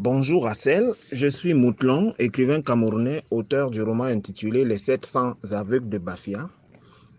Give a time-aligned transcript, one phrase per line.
[0.00, 5.98] Bonjour Assel, je suis Moutlon, écrivain camerounais, auteur du roman intitulé Les 700 aveugles de
[5.98, 6.48] Bafia,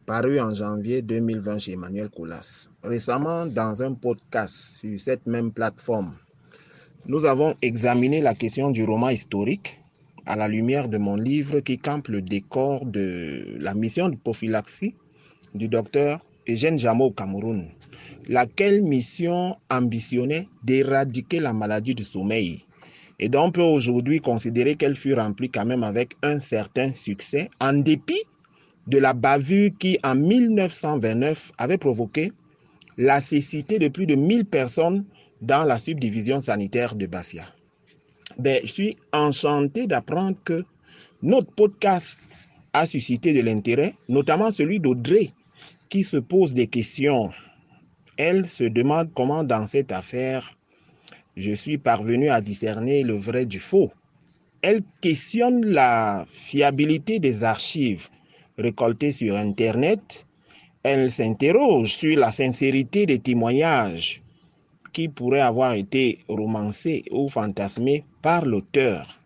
[0.05, 2.69] paru en janvier 2020 chez Emmanuel Coulas.
[2.81, 6.15] Récemment, dans un podcast sur cette même plateforme,
[7.05, 9.77] nous avons examiné la question du roman historique
[10.25, 14.95] à la lumière de mon livre qui campe le décor de la mission de prophylaxie
[15.53, 17.65] du docteur Eugène Jameau au Cameroun,
[18.29, 22.63] laquelle mission ambitionnait d'éradiquer la maladie du sommeil?
[23.19, 27.49] Et donc on peut aujourd'hui considérer qu'elle fut remplie quand même avec un certain succès,
[27.59, 28.23] en dépit
[28.87, 32.31] de la bavure qui, en 1929, avait provoqué
[32.97, 35.05] la cécité de plus de 1000 personnes
[35.41, 37.45] dans la subdivision sanitaire de Bafia.
[38.37, 40.63] Ben, je suis enchanté d'apprendre que
[41.21, 42.19] notre podcast
[42.73, 45.31] a suscité de l'intérêt, notamment celui d'Audrey,
[45.89, 47.31] qui se pose des questions.
[48.17, 50.57] Elle se demande comment dans cette affaire,
[51.39, 53.91] je suis parvenu à discerner le vrai du faux.
[54.61, 58.09] Elle questionne la fiabilité des archives
[58.57, 60.27] récoltées sur Internet.
[60.83, 64.21] Elle s'interroge sur la sincérité des témoignages
[64.91, 69.17] qui pourraient avoir été romancés ou fantasmés par l'auteur.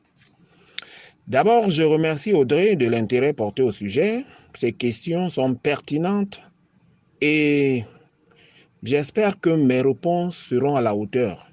[1.27, 4.23] D'abord, je remercie Audrey de l'intérêt porté au sujet.
[4.59, 6.43] Ces questions sont pertinentes
[7.21, 7.83] et
[8.83, 11.47] j'espère que mes réponses seront à la hauteur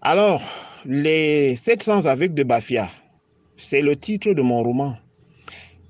[0.00, 0.40] Alors,
[0.86, 2.88] les 700 aveugles de Bafia,
[3.56, 4.96] c'est le titre de mon roman.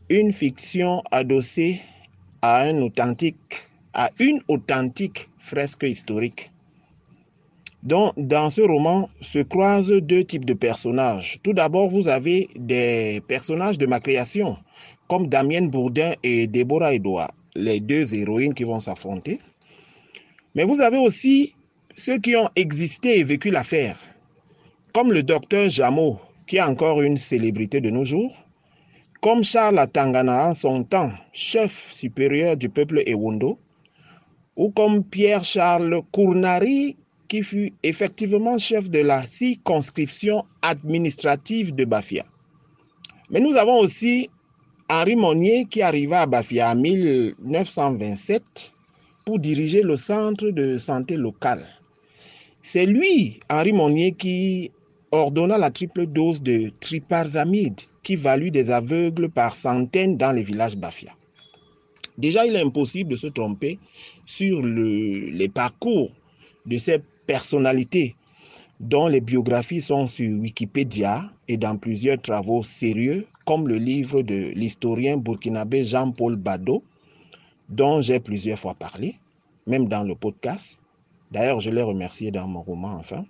[0.09, 1.81] Une fiction adossée
[2.43, 2.83] à une
[4.49, 6.51] authentique fresque historique.
[7.85, 11.39] Donc, dans ce roman se croisent deux types de personnages.
[11.45, 14.57] Tout d'abord, vous avez des personnages de ma création,
[15.09, 19.39] comme Damien Bourdin et Déborah Edouard, les deux héroïnes qui vont s'affronter.
[20.57, 21.53] Mais vous avez aussi
[21.97, 23.99] ceux qui ont existé et vécu l'affaire,
[24.95, 28.43] comme le docteur Jameau, qui est encore une célébrité de nos jours,
[29.21, 33.59] comme Charles Atangana en son temps, chef supérieur du peuple Ewondo,
[34.57, 36.97] ou comme Pierre-Charles Cournari,
[37.29, 42.25] qui fut effectivement chef de la circonscription administrative de Bafia.
[43.29, 44.31] Mais nous avons aussi
[44.89, 48.73] Henri Monnier qui arriva à Bafia en 1927
[49.27, 51.67] pour diriger le centre de santé local.
[52.63, 54.71] C'est lui, Henri Monnier, qui
[55.11, 60.77] ordonna la triple dose de triparzamide qui valut des aveugles par centaines dans les villages
[60.77, 61.11] Bafia.
[62.17, 63.81] Déjà, il est impossible de se tromper
[64.27, 66.13] sur le, les parcours
[66.65, 68.15] de ces personnalités
[68.79, 74.53] dont les biographies sont sur Wikipédia et dans plusieurs travaux sérieux, comme le livre de
[74.55, 76.85] l'historien burkinabé Jean-Paul Bado,
[77.69, 79.19] dont j'ai plusieurs fois parlé,
[79.67, 80.79] même dans le podcast.
[81.31, 83.25] D'ailleurs, je l'ai remercié dans mon roman, enfin.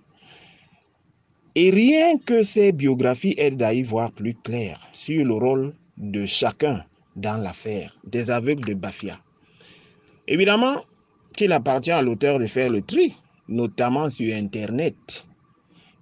[1.55, 6.27] Et rien que ces biographies aident à y voir plus clair sur le rôle de
[6.27, 6.85] chacun
[7.17, 9.19] dans l'affaire des aveugles de Bafia.
[10.29, 10.83] Évidemment
[11.35, 13.15] qu'il appartient à l'auteur de faire le tri,
[13.49, 15.27] notamment sur Internet.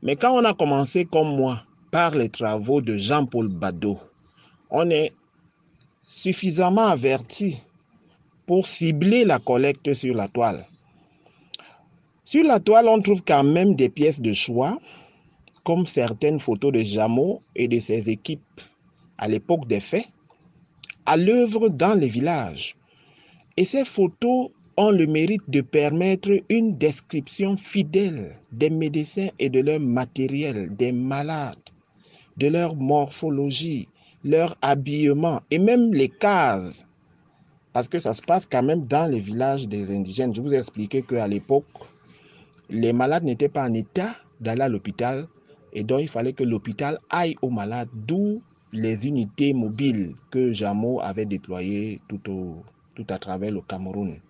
[0.02, 1.62] Mais quand on a commencé comme moi
[1.92, 3.98] par les travaux de Jean-Paul Bado,
[4.70, 5.12] on est
[6.06, 7.62] suffisamment averti
[8.46, 10.66] pour cibler la collecte sur la toile.
[12.24, 14.78] Sur la toile, on trouve quand même des pièces de choix,
[15.64, 18.60] comme certaines photos de Jameau et de ses équipes
[19.18, 20.06] à l'époque des faits,
[21.06, 22.76] à l'œuvre dans les villages.
[23.56, 29.60] Et ces photos ont le mérite de permettre une description fidèle des médecins et de
[29.60, 31.56] leur matériel, des malades,
[32.36, 33.88] de leur morphologie,
[34.24, 36.86] leur habillement et même les cases.
[37.74, 40.32] Parce que ça se passe quand même dans les villages des indigènes.
[40.32, 41.66] Je vous ai expliqué qu'à l'époque,
[42.70, 45.26] les malades n'étaient pas en état d'aller à l'hôpital
[45.72, 48.40] et donc il fallait que l'hôpital aille aux malades, d'où
[48.72, 52.62] les unités mobiles que Jameau avait déployées tout, au,
[52.94, 54.20] tout à travers le Cameroun.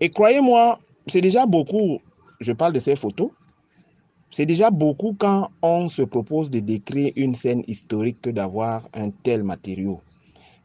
[0.00, 2.00] Et croyez-moi, c'est déjà beaucoup,
[2.38, 3.32] je parle de ces photos,
[4.30, 9.10] c'est déjà beaucoup quand on se propose de décrire une scène historique que d'avoir un
[9.10, 10.00] tel matériau.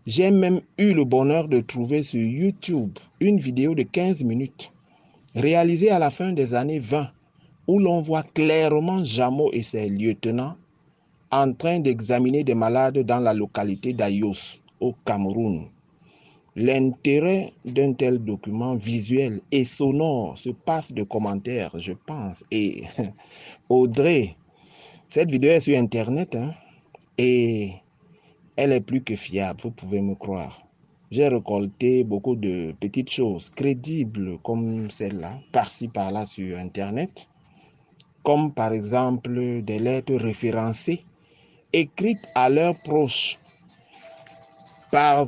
[0.09, 4.73] J'ai même eu le bonheur de trouver sur YouTube une vidéo de 15 minutes
[5.35, 7.11] réalisée à la fin des années 20
[7.67, 10.55] où l'on voit clairement Jameau et ses lieutenants
[11.29, 15.67] en train d'examiner des malades dans la localité d'Ayos au Cameroun.
[16.55, 22.43] L'intérêt d'un tel document visuel et sonore se passe de commentaires, je pense.
[22.49, 22.81] Et
[23.69, 24.35] Audrey,
[25.07, 26.51] cette vidéo est sur Internet hein,
[27.19, 27.73] et
[28.61, 30.61] elle est plus que fiable, vous pouvez me croire.
[31.11, 37.29] j'ai récolté beaucoup de petites choses crédibles comme celle-là, par-ci par-là sur Internet,
[38.21, 41.05] comme par exemple des lettres référencées
[41.71, 43.39] écrites à leurs proches
[44.91, 45.25] par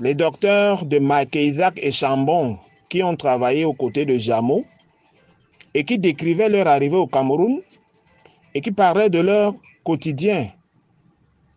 [0.00, 2.58] les docteurs de Mike Isaac et Chambon
[2.90, 4.66] qui ont travaillé aux côtés de Jameau
[5.72, 7.62] et qui décrivaient leur arrivée au Cameroun
[8.54, 9.54] et qui parlaient de leur
[9.84, 10.50] quotidien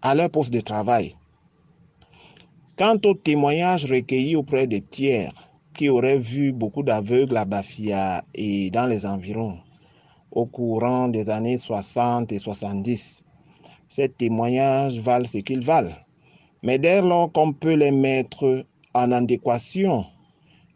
[0.02, 1.16] à leur poste de travail.
[2.78, 5.34] Quant aux témoignages recueillis auprès des tiers
[5.76, 9.60] qui auraient vu beaucoup d'aveugles à Bafia et dans les environs
[10.32, 13.24] au courant des années 60 et 70,
[13.90, 15.96] ces témoignages valent ce qu'ils valent.
[16.64, 20.06] Mais dès lors qu'on peut les mettre en adéquation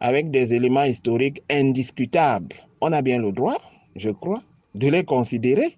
[0.00, 3.58] avec des éléments historiques indiscutables, on a bien le droit,
[3.96, 4.42] je crois,
[4.74, 5.76] de les considérer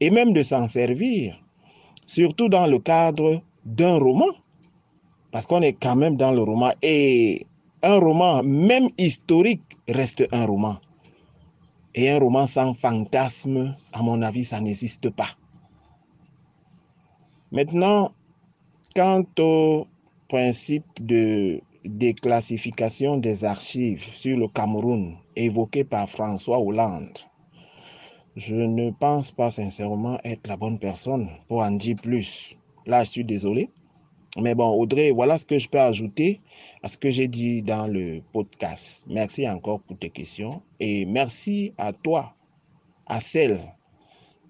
[0.00, 1.40] et même de s'en servir,
[2.06, 4.26] surtout dans le cadre d'un roman
[5.36, 6.70] parce qu'on est quand même dans le roman.
[6.80, 7.46] Et
[7.82, 10.78] un roman, même historique, reste un roman.
[11.94, 15.28] Et un roman sans fantasme, à mon avis, ça n'existe pas.
[17.52, 18.12] Maintenant,
[18.94, 19.86] quant au
[20.28, 27.18] principe de déclassification des archives sur le Cameroun évoqué par François Hollande,
[28.36, 32.54] je ne pense pas sincèrement être la bonne personne pour en dire plus.
[32.84, 33.70] Là, je suis désolé.
[34.38, 36.42] Mais bon, Audrey, voilà ce que je peux ajouter
[36.82, 39.04] à ce que j'ai dit dans le podcast.
[39.08, 42.34] Merci encore pour tes questions et merci à toi,
[43.06, 43.58] à celle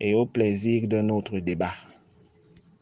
[0.00, 1.72] et au plaisir de notre débat.